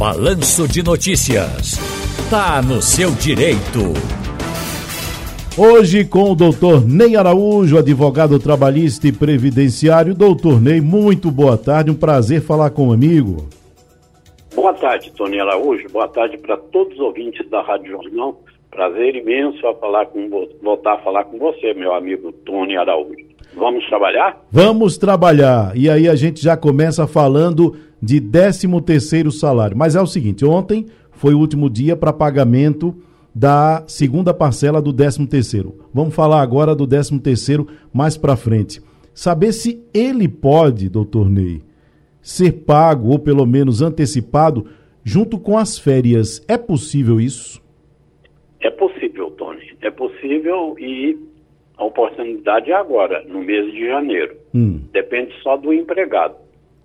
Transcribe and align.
Balanço 0.00 0.66
de 0.66 0.82
Notícias. 0.82 1.76
Tá 2.30 2.62
no 2.62 2.80
seu 2.80 3.10
direito. 3.10 3.92
Hoje 5.58 6.06
com 6.06 6.32
o 6.32 6.34
doutor 6.34 6.88
Ney 6.88 7.16
Araújo, 7.16 7.76
advogado 7.76 8.38
trabalhista 8.38 9.08
e 9.08 9.12
previdenciário. 9.12 10.14
Doutor 10.14 10.58
Ney, 10.58 10.80
muito 10.80 11.30
boa 11.30 11.58
tarde, 11.58 11.90
um 11.90 11.94
prazer 11.94 12.40
falar 12.40 12.70
com 12.70 12.88
o 12.88 12.92
amigo. 12.94 13.46
Boa 14.54 14.72
tarde, 14.72 15.12
Tony 15.12 15.38
Araújo. 15.38 15.86
Boa 15.90 16.08
tarde 16.08 16.38
para 16.38 16.56
todos 16.56 16.94
os 16.94 17.00
ouvintes 17.00 17.46
da 17.50 17.60
Rádio 17.60 17.92
Jornal. 17.92 18.40
Prazer 18.70 19.16
imenso 19.16 19.66
a 19.66 19.74
falar 19.74 20.06
com, 20.06 20.30
voltar 20.62 20.94
a 20.94 20.98
falar 21.02 21.24
com 21.24 21.36
você, 21.36 21.74
meu 21.74 21.92
amigo 21.92 22.32
Tony 22.46 22.74
Araújo. 22.74 23.28
Vamos 23.54 23.84
trabalhar? 23.86 24.40
Vamos 24.50 24.96
trabalhar. 24.96 25.72
E 25.76 25.90
aí 25.90 26.08
a 26.08 26.14
gente 26.14 26.42
já 26.42 26.56
começa 26.56 27.06
falando 27.06 27.76
de 28.00 28.20
13 28.20 28.68
terceiro 28.82 29.30
salário. 29.30 29.76
Mas 29.76 29.94
é 29.94 30.00
o 30.00 30.06
seguinte, 30.06 30.44
ontem 30.44 30.86
foi 31.12 31.34
o 31.34 31.38
último 31.38 31.68
dia 31.68 31.96
para 31.96 32.12
pagamento 32.12 32.96
da 33.34 33.84
segunda 33.86 34.34
parcela 34.34 34.80
do 34.80 34.92
13 34.92 35.26
terceiro. 35.26 35.86
Vamos 35.92 36.14
falar 36.14 36.40
agora 36.42 36.74
do 36.74 36.86
13 36.86 37.18
terceiro 37.20 37.66
mais 37.92 38.16
para 38.16 38.36
frente. 38.36 38.80
Saber 39.12 39.52
se 39.52 39.84
ele 39.92 40.28
pode, 40.28 40.88
doutor 40.88 41.28
Ney, 41.28 41.62
ser 42.22 42.52
pago 42.64 43.10
ou 43.10 43.18
pelo 43.18 43.46
menos 43.46 43.82
antecipado 43.82 44.66
junto 45.04 45.38
com 45.38 45.58
as 45.58 45.78
férias. 45.78 46.44
É 46.48 46.56
possível 46.56 47.20
isso? 47.20 47.60
É 48.60 48.70
possível, 48.70 49.30
Tony. 49.32 49.76
É 49.80 49.90
possível 49.90 50.76
e 50.78 51.18
a 51.76 51.84
oportunidade 51.84 52.70
é 52.70 52.74
agora, 52.74 53.24
no 53.26 53.42
mês 53.42 53.72
de 53.72 53.86
janeiro. 53.86 54.36
Hum. 54.54 54.80
Depende 54.92 55.32
só 55.42 55.56
do 55.56 55.72
empregado, 55.72 56.36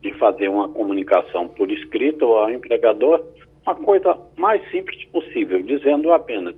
de 0.06 0.14
fazer 0.20 0.50
uma 0.50 0.70
comunicação 0.70 1.48
por 1.48 1.72
escrito 1.72 2.26
ao 2.26 2.52
empregador, 2.52 3.26
uma 3.66 3.74
coisa 3.74 4.16
mais 4.38 4.62
simples 4.70 5.04
possível, 5.06 5.64
dizendo 5.64 6.14
apenas: 6.14 6.56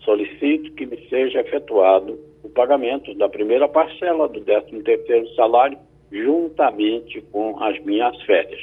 solicito 0.00 0.72
que 0.72 0.84
me 0.86 0.96
seja 1.08 1.40
efetuado 1.40 2.18
o 2.42 2.48
pagamento 2.48 3.14
da 3.14 3.28
primeira 3.28 3.68
parcela 3.68 4.28
do 4.28 4.40
13º 4.40 5.34
salário 5.36 5.78
juntamente 6.10 7.20
com 7.30 7.62
as 7.62 7.78
minhas 7.84 8.20
férias. 8.22 8.60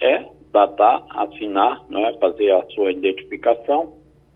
É 0.00 0.24
datar, 0.50 1.04
assinar, 1.10 1.84
não 1.90 2.06
é, 2.06 2.14
fazer 2.14 2.50
a 2.52 2.64
sua 2.70 2.90
identificação, 2.90 3.92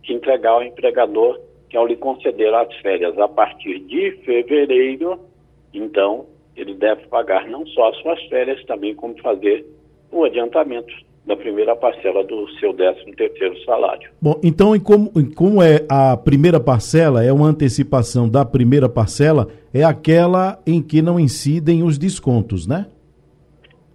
entregar 0.07 0.51
ao 0.51 0.63
empregador 0.63 1.41
que 1.71 1.77
ao 1.79 1.87
lhe 1.87 1.97
conceder 1.97 2.53
as 2.53 2.71
férias 2.81 3.19
a 3.19 3.29
partir 3.29 3.79
de 3.79 4.11
fevereiro, 4.27 5.19
então 5.73 6.27
ele 6.57 6.75
deve 6.75 7.07
pagar 7.07 7.49
não 7.49 7.67
só 7.67 7.89
as 7.91 7.97
suas 7.99 8.23
férias, 8.25 8.65
também 8.65 8.95
como 8.95 9.17
fazer 9.21 9.65
o 10.11 10.25
adiantamento 10.25 10.93
da 11.25 11.37
primeira 11.37 11.77
parcela 11.77 12.25
do 12.25 12.49
seu 12.59 12.75
13 12.75 13.13
terceiro 13.13 13.57
salário. 13.65 14.11
Bom, 14.21 14.39
então, 14.43 14.75
e 14.75 14.81
como, 14.81 15.11
e 15.17 15.35
como 15.35 15.63
é 15.63 15.87
a 15.89 16.17
primeira 16.17 16.59
parcela, 16.59 17.25
é 17.25 17.33
uma 17.33 17.47
antecipação 17.47 18.29
da 18.29 18.45
primeira 18.45 18.89
parcela, 18.89 19.49
é 19.73 19.85
aquela 19.85 20.61
em 20.67 20.83
que 20.83 21.01
não 21.01 21.19
incidem 21.19 21.83
os 21.83 21.97
descontos, 21.97 22.67
né? 22.67 22.87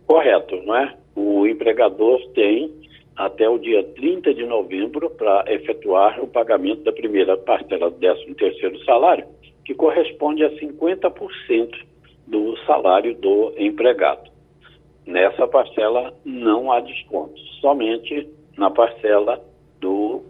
Correto, 0.06 0.56
não 0.64 0.76
é? 0.76 0.96
O 1.16 1.46
empregador 1.46 2.20
tem 2.34 2.72
até 3.16 3.50
o 3.50 3.58
dia 3.58 3.84
30 3.84 4.34
de 4.34 4.46
novembro 4.46 5.10
para 5.10 5.44
efetuar 5.48 6.24
o 6.24 6.28
pagamento 6.28 6.84
da 6.84 6.94
primeira 6.94 7.36
parcela 7.36 7.90
do 7.90 7.98
13º 7.98 8.86
salário, 8.86 9.26
que 9.66 9.74
corresponde 9.74 10.46
a 10.46 10.52
50% 10.52 11.87
do 12.28 12.58
salário 12.66 13.16
do 13.16 13.54
empregado. 13.58 14.30
Nessa 15.06 15.48
parcela 15.48 16.14
não 16.26 16.72
há 16.72 16.82
desconto, 16.82 17.40
somente 17.62 18.28
na 18.58 18.70
parcela 18.70 19.42
do 19.80 20.22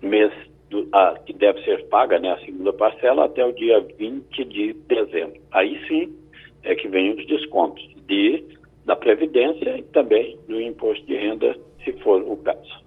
mês 0.00 0.32
do, 0.70 0.88
a, 0.92 1.18
que 1.24 1.32
deve 1.32 1.62
ser 1.64 1.84
paga, 1.88 2.18
né, 2.18 2.32
a 2.32 2.38
segunda 2.44 2.72
parcela, 2.72 3.24
até 3.24 3.44
o 3.44 3.52
dia 3.52 3.84
20 3.98 4.44
de 4.44 4.72
dezembro. 4.88 5.40
Aí 5.50 5.78
sim 5.88 6.14
é 6.62 6.74
que 6.74 6.88
vem 6.88 7.12
os 7.12 7.26
descontos 7.26 7.82
de, 8.06 8.44
da 8.86 8.94
Previdência 8.94 9.78
e 9.78 9.82
também 9.82 10.38
do 10.48 10.60
imposto 10.60 11.04
de 11.06 11.16
renda 11.16 11.56
se 11.84 11.92
for 11.94 12.22
o 12.22 12.36
caso. 12.36 12.82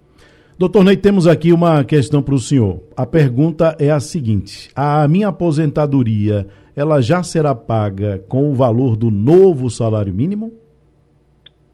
Doutor 0.58 0.84
Ney, 0.84 0.96
temos 0.96 1.26
aqui 1.26 1.52
uma 1.52 1.84
questão 1.84 2.22
para 2.22 2.34
o 2.34 2.38
senhor. 2.38 2.80
A 2.96 3.04
pergunta 3.04 3.76
é 3.78 3.90
a 3.90 4.00
seguinte: 4.00 4.70
a 4.74 5.06
minha 5.06 5.28
aposentadoria, 5.28 6.46
ela 6.76 7.00
já 7.00 7.22
será 7.22 7.54
paga 7.54 8.22
com 8.28 8.50
o 8.50 8.54
valor 8.54 8.96
do 8.96 9.10
novo 9.10 9.70
salário 9.70 10.12
mínimo? 10.12 10.52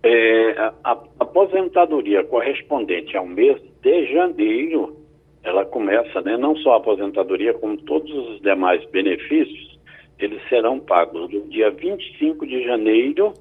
É, 0.05 0.51
a, 0.59 0.75
a 0.85 0.93
aposentadoria 1.19 2.23
correspondente 2.25 3.17
ao 3.17 3.27
mês 3.27 3.61
de 3.83 4.13
janeiro, 4.13 4.97
ela 5.43 5.65
começa, 5.65 6.21
né, 6.21 6.37
não 6.37 6.55
só 6.57 6.75
a 6.75 6.77
aposentadoria, 6.77 7.53
como 7.55 7.77
todos 7.79 8.13
os 8.13 8.41
demais 8.43 8.85
benefícios, 8.91 9.79
eles 10.21 10.41
serão 10.49 10.79
pagos 10.79 11.29
do 11.31 11.41
dia 11.49 11.71
25 11.73 12.47
de 12.47 12.63
janeiro 12.63 13.35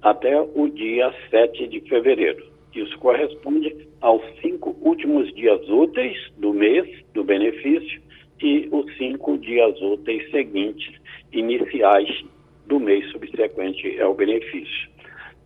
até 0.00 0.40
o 0.40 0.66
dia 0.68 1.12
7 1.30 1.68
de 1.68 1.80
fevereiro. 1.82 2.42
Isso 2.74 2.98
corresponde 2.98 3.86
aos 4.00 4.22
cinco 4.40 4.74
últimos 4.80 5.32
dias 5.34 5.60
úteis 5.68 6.16
do 6.38 6.54
mês 6.54 6.88
do 7.12 7.22
benefício 7.22 8.00
e 8.42 8.68
os 8.70 8.96
cinco 8.96 9.38
dias 9.38 9.80
úteis 9.80 10.30
seguintes, 10.30 10.94
iniciais 11.32 12.24
do 12.66 12.80
mês 12.80 13.10
subsequente 13.10 14.00
ao 14.00 14.14
benefício. 14.14 14.90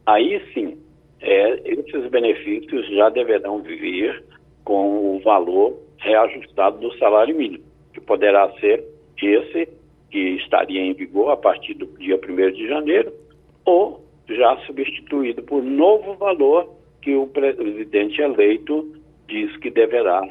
Aí 0.07 0.41
sim, 0.55 0.79
é, 1.21 1.61
esses 1.65 2.11
benefícios 2.11 2.89
já 2.91 3.09
deverão 3.11 3.63
vir 3.63 4.25
com 4.65 5.17
o 5.17 5.21
valor 5.21 5.79
reajustado 5.99 6.79
do 6.79 6.97
salário 6.99 7.37
mínimo, 7.37 7.65
que 7.93 8.01
poderá 8.01 8.51
ser 8.61 8.85
esse 9.21 9.69
que 10.11 10.19
estaria 10.37 10.81
em 10.81 10.95
vigor 10.95 11.31
a 11.31 11.37
partir 11.37 11.75
do 11.75 11.87
dia 11.99 12.17
1 12.17 12.53
de 12.53 12.69
janeiro, 12.69 13.13
ou 13.65 14.05
já 14.29 14.57
substituído 14.67 15.43
por 15.43 15.63
novo 15.63 16.15
valor 16.15 16.75
que 17.03 17.15
o 17.15 17.27
presidente 17.27 18.21
eleito 18.21 18.95
diz 19.29 19.57
que 19.59 19.71
deverá 19.71 20.23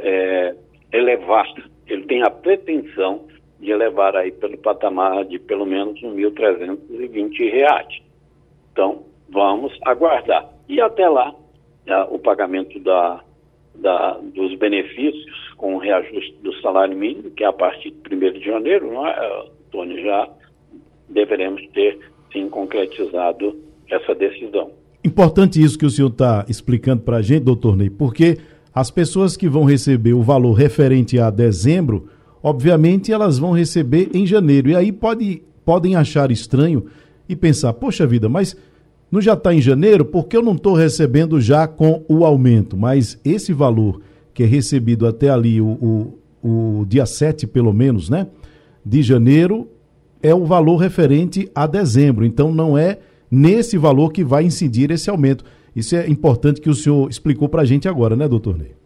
é, 0.00 0.54
elevar. 0.92 1.46
Ele 1.88 2.04
tem 2.04 2.22
a 2.22 2.30
pretensão 2.30 3.24
de 3.60 3.70
elevar 3.70 4.14
aí 4.16 4.30
pelo 4.30 4.56
patamar 4.58 5.24
de 5.24 5.38
pelo 5.38 5.66
menos 5.66 6.00
R$ 6.00 6.08
1.320. 6.08 8.02
Então, 8.72 9.02
vamos 9.28 9.76
aguardar. 9.84 10.48
E 10.68 10.80
até 10.80 11.08
lá, 11.08 11.34
é, 11.86 12.02
o 12.10 12.18
pagamento 12.18 12.78
da, 12.80 13.20
da, 13.74 14.12
dos 14.12 14.54
benefícios 14.56 15.48
com 15.56 15.74
o 15.74 15.78
reajuste 15.78 16.36
do 16.42 16.52
salário 16.60 16.96
mínimo, 16.96 17.30
que 17.30 17.42
é 17.42 17.46
a 17.46 17.52
partir 17.52 17.90
de 17.90 18.14
1 18.14 18.32
de 18.32 18.44
janeiro, 18.44 18.92
não 18.92 19.06
é, 19.06 19.46
Tony? 19.72 20.02
Já 20.02 20.28
deveremos 21.08 21.66
ter, 21.72 21.98
sim, 22.32 22.48
concretizado 22.48 23.56
essa 23.90 24.14
decisão. 24.14 24.70
Importante 25.04 25.62
isso 25.62 25.78
que 25.78 25.86
o 25.86 25.90
senhor 25.90 26.10
está 26.10 26.44
explicando 26.48 27.02
para 27.02 27.16
a 27.16 27.22
gente, 27.22 27.44
doutor 27.44 27.76
Ney, 27.76 27.90
porque 27.90 28.38
as 28.78 28.92
pessoas 28.92 29.36
que 29.36 29.48
vão 29.48 29.64
receber 29.64 30.12
o 30.12 30.22
valor 30.22 30.52
referente 30.52 31.18
a 31.18 31.30
dezembro, 31.30 32.06
obviamente 32.40 33.12
elas 33.12 33.36
vão 33.36 33.50
receber 33.50 34.08
em 34.14 34.24
janeiro. 34.24 34.70
E 34.70 34.76
aí 34.76 34.92
pode, 34.92 35.42
podem 35.64 35.96
achar 35.96 36.30
estranho 36.30 36.86
e 37.28 37.34
pensar, 37.34 37.72
poxa 37.72 38.06
vida, 38.06 38.28
mas 38.28 38.56
não 39.10 39.20
já 39.20 39.32
está 39.32 39.52
em 39.52 39.60
janeiro, 39.60 40.04
por 40.04 40.28
que 40.28 40.36
eu 40.36 40.42
não 40.42 40.52
estou 40.54 40.74
recebendo 40.74 41.40
já 41.40 41.66
com 41.66 42.04
o 42.08 42.24
aumento? 42.24 42.76
Mas 42.76 43.18
esse 43.24 43.52
valor 43.52 44.00
que 44.32 44.44
é 44.44 44.46
recebido 44.46 45.08
até 45.08 45.28
ali, 45.28 45.60
o, 45.60 46.14
o, 46.42 46.80
o 46.80 46.86
dia 46.86 47.04
7 47.04 47.48
pelo 47.48 47.72
menos, 47.72 48.08
né? 48.08 48.28
De 48.86 49.02
janeiro, 49.02 49.66
é 50.22 50.32
o 50.32 50.44
valor 50.44 50.76
referente 50.76 51.50
a 51.52 51.66
dezembro. 51.66 52.24
Então 52.24 52.54
não 52.54 52.78
é 52.78 53.00
nesse 53.28 53.76
valor 53.76 54.12
que 54.12 54.22
vai 54.22 54.44
incidir 54.44 54.92
esse 54.92 55.10
aumento. 55.10 55.44
Isso 55.74 55.94
é 55.94 56.08
importante 56.08 56.60
que 56.60 56.68
o 56.68 56.74
senhor 56.74 57.08
explicou 57.08 57.48
para 57.48 57.62
a 57.62 57.64
gente 57.64 57.88
agora, 57.88 58.16
né, 58.16 58.26
doutor 58.26 58.58
Ney? 58.58 58.77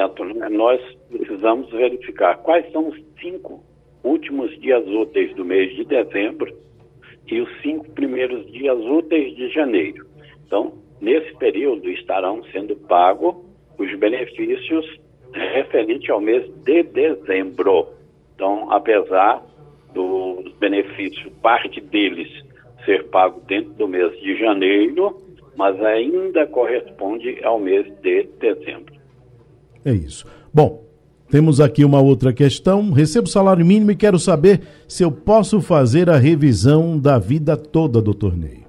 Correto. 0.00 0.24
Né? 0.24 0.48
Nós 0.48 0.80
precisamos 1.10 1.70
verificar 1.70 2.38
quais 2.38 2.70
são 2.72 2.88
os 2.88 2.96
cinco 3.20 3.62
últimos 4.02 4.58
dias 4.60 4.86
úteis 4.86 5.34
do 5.34 5.44
mês 5.44 5.74
de 5.76 5.84
dezembro 5.84 6.54
e 7.26 7.40
os 7.40 7.60
cinco 7.60 7.90
primeiros 7.90 8.50
dias 8.50 8.78
úteis 8.78 9.36
de 9.36 9.48
janeiro. 9.50 10.06
Então, 10.46 10.72
nesse 11.00 11.36
período 11.36 11.88
estarão 11.90 12.42
sendo 12.44 12.74
pagos 12.76 13.36
os 13.78 13.94
benefícios 13.98 15.00
referentes 15.32 16.08
ao 16.10 16.20
mês 16.20 16.48
de 16.64 16.82
dezembro. 16.82 17.88
Então, 18.34 18.70
apesar 18.70 19.44
dos 19.94 20.52
benefícios, 20.54 21.32
parte 21.42 21.80
deles 21.80 22.28
ser 22.84 23.08
pago 23.10 23.40
dentro 23.46 23.72
do 23.74 23.86
mês 23.86 24.18
de 24.20 24.36
janeiro, 24.38 25.20
mas 25.56 25.80
ainda 25.82 26.46
corresponde 26.46 27.38
ao 27.44 27.58
mês 27.58 27.86
de 28.00 28.24
dezembro. 28.38 28.89
É 29.84 29.92
isso. 29.92 30.26
Bom, 30.52 30.84
temos 31.30 31.60
aqui 31.60 31.84
uma 31.84 32.00
outra 32.00 32.32
questão. 32.32 32.90
Recebo 32.90 33.28
salário 33.28 33.64
mínimo 33.64 33.92
e 33.92 33.96
quero 33.96 34.18
saber 34.18 34.60
se 34.88 35.02
eu 35.02 35.12
posso 35.12 35.60
fazer 35.60 36.10
a 36.10 36.16
revisão 36.16 36.98
da 36.98 37.18
vida 37.18 37.56
toda, 37.56 38.02
doutor 38.02 38.36
Ney. 38.36 38.64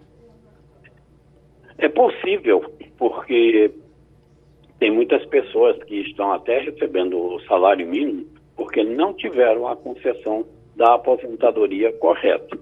É 1.77 1.89
possível, 1.89 2.63
porque 2.97 3.71
tem 4.79 4.91
muitas 4.91 5.25
pessoas 5.25 5.81
que 5.83 5.95
estão 6.01 6.31
até 6.31 6.59
recebendo 6.59 7.17
o 7.17 7.39
salário 7.41 7.87
mínimo 7.87 8.25
porque 8.55 8.83
não 8.83 9.13
tiveram 9.13 9.67
a 9.67 9.75
concessão 9.75 10.45
da 10.75 10.93
aposentadoria 10.93 11.91
correta. 11.93 12.57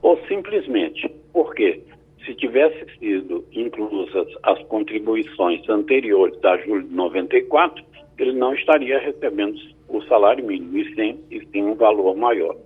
Ou 0.00 0.18
simplesmente 0.26 1.06
porque, 1.32 1.82
se 2.24 2.34
tivesse 2.34 2.84
sido 2.98 3.44
inclusas 3.52 4.28
as 4.42 4.62
contribuições 4.64 5.66
anteriores 5.68 6.42
a 6.44 6.56
julho 6.58 6.86
de 6.86 6.94
94, 6.94 7.84
ele 8.18 8.32
não 8.32 8.54
estaria 8.54 8.98
recebendo 8.98 9.56
o 9.88 10.02
salário 10.02 10.44
mínimo, 10.44 10.76
e 10.76 10.94
sim, 10.94 11.20
e 11.30 11.46
sim 11.46 11.62
um 11.62 11.74
valor 11.74 12.16
maior. 12.16 12.56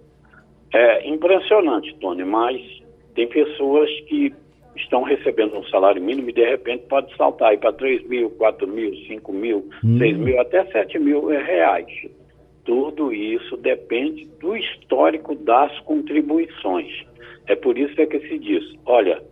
É 0.72 1.06
impressionante, 1.08 1.94
Tony, 2.00 2.24
mas 2.24 2.60
tem 3.14 3.28
pessoas 3.28 3.90
que 4.08 4.32
estão 4.74 5.02
recebendo 5.02 5.56
um 5.56 5.64
salário 5.64 6.02
mínimo 6.02 6.30
e 6.30 6.32
de 6.32 6.44
repente 6.44 6.84
pode 6.88 7.14
saltar 7.16 7.50
aí 7.50 7.58
para 7.58 7.72
3 7.74 8.08
mil, 8.08 8.30
4 8.30 8.66
mil, 8.66 8.94
5 9.06 9.32
mil, 9.32 9.68
hum. 9.84 9.98
6 9.98 10.16
mil, 10.16 10.40
até 10.40 10.64
7 10.64 10.98
mil 10.98 11.26
reais. 11.26 11.86
Tudo 12.64 13.12
isso 13.12 13.56
depende 13.58 14.26
do 14.40 14.56
histórico 14.56 15.34
das 15.34 15.78
contribuições. 15.80 17.04
É 17.46 17.56
por 17.56 17.76
isso 17.76 18.00
é 18.00 18.06
que 18.06 18.20
se 18.20 18.38
diz, 18.38 18.64
olha, 18.86 19.22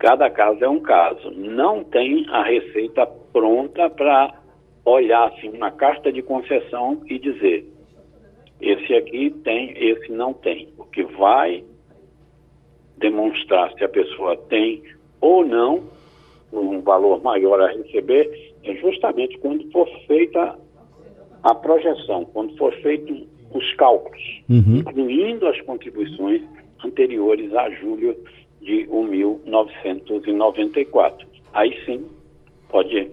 cada 0.00 0.30
caso 0.30 0.64
é 0.64 0.68
um 0.68 0.80
caso. 0.80 1.30
Não 1.30 1.84
tem 1.84 2.26
a 2.30 2.42
receita 2.42 3.06
pronta 3.06 3.88
para 3.88 4.34
olhar 4.84 5.28
assim 5.28 5.50
uma 5.50 5.70
carta 5.70 6.10
de 6.10 6.22
concessão 6.22 7.02
e 7.06 7.18
dizer 7.18 7.70
esse 8.60 8.94
aqui 8.94 9.30
tem, 9.44 9.72
esse 9.76 10.10
não 10.10 10.32
tem. 10.32 10.68
O 10.76 10.84
que 10.84 11.02
vai 11.04 11.62
demonstrar 12.96 13.72
se 13.74 13.84
a 13.84 13.88
pessoa 13.88 14.36
tem 14.36 14.82
ou 15.20 15.44
não 15.44 15.84
um 16.52 16.80
valor 16.80 17.22
maior 17.22 17.60
a 17.60 17.68
receber 17.68 18.52
é 18.64 18.74
justamente 18.76 19.38
quando 19.38 19.70
for 19.70 19.88
feita 20.06 20.58
a 21.42 21.54
projeção, 21.54 22.24
quando 22.24 22.56
for 22.56 22.72
feito 22.80 23.26
os 23.54 23.72
cálculos, 23.74 24.42
uhum. 24.48 24.78
incluindo 24.78 25.46
as 25.46 25.60
contribuições 25.62 26.42
anteriores 26.84 27.54
a 27.54 27.70
julho 27.70 28.16
de 28.60 28.86
1994. 28.86 31.26
Aí 31.52 31.76
sim 31.84 32.06
pode 32.68 33.10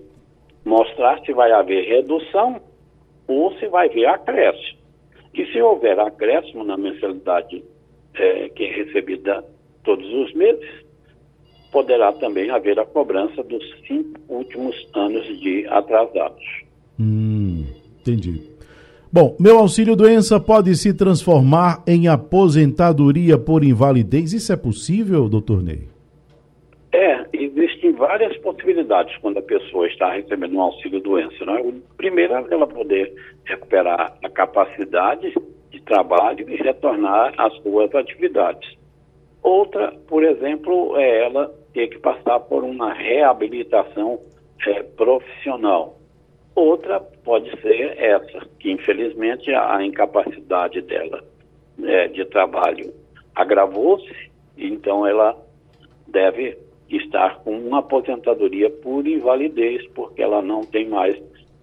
mostrar 0.66 1.20
se 1.26 1.34
vai 1.34 1.52
haver 1.52 1.88
redução 1.88 2.62
ou 3.28 3.52
se 3.58 3.68
vai 3.68 3.88
haver 3.88 4.06
acréscimo. 4.06 4.78
E 5.34 5.46
se 5.48 5.60
houver 5.62 6.00
acréscimo 6.00 6.64
na 6.64 6.78
mensalidade 6.78 7.64
é, 8.16 8.48
que 8.50 8.64
é 8.64 8.72
recebida 8.72 9.44
todos 9.84 10.08
os 10.12 10.34
meses, 10.34 10.88
poderá 11.72 12.12
também 12.14 12.50
haver 12.50 12.80
a 12.80 12.86
cobrança 12.86 13.44
dos 13.44 13.64
cinco 13.88 14.20
últimos 14.28 14.76
anos 14.94 15.26
de 15.40 15.68
atrasados. 15.68 16.44
Hum, 17.00 17.64
entendi. 18.00 18.47
Bom, 19.12 19.38
meu 19.40 19.60
auxílio 19.60 19.96
doença 19.96 20.40
pode 20.40 20.76
se 20.76 20.94
transformar 20.94 21.82
em 21.88 22.08
aposentadoria 22.08 23.38
por 23.38 23.64
invalidez. 23.64 24.34
Isso 24.34 24.52
é 24.52 24.58
possível, 24.58 25.30
doutor 25.30 25.64
Ney? 25.64 25.88
É, 26.92 27.26
existem 27.32 27.94
várias 27.94 28.36
possibilidades 28.38 29.16
quando 29.18 29.38
a 29.38 29.42
pessoa 29.42 29.88
está 29.88 30.12
recebendo 30.12 30.56
um 30.56 30.62
auxílio 30.62 31.00
doença. 31.00 31.46
Né? 31.46 31.62
O 31.64 31.74
primeiro 31.96 32.34
é 32.34 32.46
ela 32.52 32.68
poder 32.68 33.14
recuperar 33.46 34.18
a 34.24 34.30
capacidade 34.30 35.34
de 35.72 35.82
trabalho 35.82 36.50
e 36.50 36.56
retornar 36.56 37.34
às 37.38 37.56
suas 37.62 37.94
atividades. 37.96 38.78
Outra, 39.42 39.94
por 40.08 40.24
exemplo, 40.24 40.98
é 40.98 41.26
ela 41.26 41.54
ter 41.74 41.88
que 41.88 42.00
passar 42.00 42.40
por 42.42 42.64
uma 42.64 42.94
reabilitação 42.94 44.20
é, 44.66 44.84
profissional. 44.84 45.97
Outra 46.58 47.00
pode 47.24 47.52
ser 47.62 48.00
essa, 48.00 48.40
que 48.60 48.72
infelizmente 48.72 49.54
a, 49.54 49.86
incapacidade 49.86 50.82
dela 50.82 51.24
é, 51.84 52.08
de 52.08 52.26
trabalho 52.26 52.92
agravou-se, 53.36 54.32
então 54.58 55.06
ela 55.06 55.38
deve 56.08 56.58
estar 56.90 57.44
com 57.44 57.52
uma 57.52 57.78
aposentadoria 57.78 58.72
por 58.72 59.06
invalidez, 59.06 59.86
porque 59.90 60.20
ela 60.20 60.42
não 60.42 60.62
tem 60.62 60.88
mais 60.88 61.16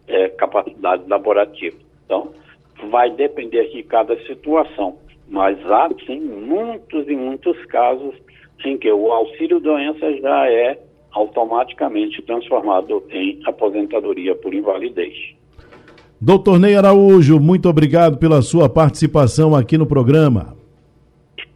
é, 0.06 0.29
capacidade 0.29 1.02
laborativa. 1.08 1.76
Então, 2.05 2.32
vai 2.88 3.11
depender 3.11 3.70
de 3.70 3.82
cada 3.82 4.17
situação. 4.29 4.96
Mas 5.29 5.58
há, 5.69 5.88
sim, 6.06 6.20
muitos 6.20 7.08
e 7.08 7.17
muitos 7.17 7.61
casos 7.64 8.14
em 8.64 8.79
que 8.79 8.93
o 8.93 9.11
auxílio 9.11 9.58
doença 9.58 10.17
já 10.19 10.49
é 10.49 10.79
automaticamente 11.14 12.20
transformado 12.22 13.02
em 13.11 13.40
aposentadoria 13.46 14.34
por 14.34 14.52
invalidez. 14.52 15.14
Doutor 16.20 16.58
Ney 16.58 16.75
Araújo, 16.75 17.38
muito 17.38 17.69
obrigado 17.69 18.19
pela 18.19 18.43
sua 18.43 18.69
participação 18.69 19.55
aqui 19.55 19.78
no 19.78 19.87
programa. 19.87 20.56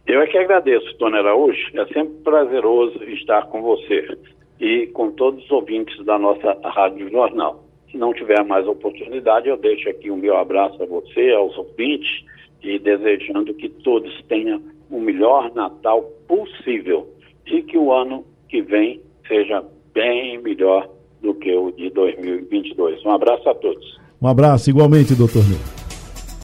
Eu 0.05 0.21
é 0.21 0.27
que 0.27 0.37
agradeço, 0.37 0.97
Tony 0.97 1.17
Araújo. 1.17 1.59
É 1.75 1.85
sempre 1.87 2.15
prazeroso 2.23 3.03
estar 3.03 3.47
com 3.47 3.61
você 3.61 4.17
e 4.59 4.87
com 4.87 5.11
todos 5.11 5.43
os 5.43 5.51
ouvintes 5.51 6.03
da 6.03 6.17
nossa 6.17 6.57
Rádio 6.63 7.09
Jornal. 7.11 7.63
Se 7.91 7.97
não 7.97 8.13
tiver 8.13 8.43
mais 8.43 8.67
oportunidade, 8.67 9.47
eu 9.47 9.57
deixo 9.57 9.89
aqui 9.89 10.09
o 10.09 10.17
meu 10.17 10.37
abraço 10.37 10.81
a 10.81 10.85
você, 10.85 11.31
aos 11.31 11.57
ouvintes 11.57 12.23
e 12.63 12.77
desejando 12.79 13.53
que 13.53 13.69
todos 13.69 14.11
tenham 14.23 14.61
o 14.89 14.99
melhor 14.99 15.53
Natal 15.53 16.03
possível 16.27 17.07
e 17.45 17.61
que 17.61 17.77
o 17.77 17.91
ano 17.91 18.25
que 18.47 18.61
vem 18.61 19.01
seja 19.29 19.63
bem 19.93 20.41
melhor 20.41 20.89
do 21.21 21.33
que 21.35 21.55
o 21.55 21.71
de 21.71 21.89
2022. 21.91 23.05
Um 23.05 23.11
abraço 23.11 23.47
a 23.47 23.55
todos. 23.55 23.97
Um 24.21 24.27
abraço 24.27 24.69
igualmente, 24.69 25.15
doutor 25.15 25.47
Ney. 25.47 25.78